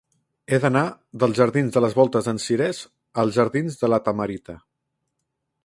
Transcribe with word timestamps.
He 0.53 0.57
d'anar 0.61 0.81
dels 1.23 1.35
jardins 1.41 1.75
de 1.75 1.83
les 1.85 1.97
Voltes 1.99 2.29
d'en 2.29 2.41
Cirés 2.45 2.79
als 3.25 3.37
jardins 3.39 3.77
de 3.83 3.91
La 3.93 4.01
Tamarita. 4.09 4.57